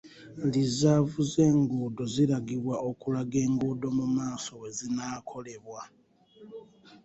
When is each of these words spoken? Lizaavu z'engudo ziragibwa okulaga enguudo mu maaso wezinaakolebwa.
Lizaavu 0.51 1.19
z'engudo 1.31 2.03
ziragibwa 2.13 2.75
okulaga 2.89 3.37
enguudo 3.45 3.87
mu 3.97 4.05
maaso 4.15 4.51
wezinaakolebwa. 4.61 5.81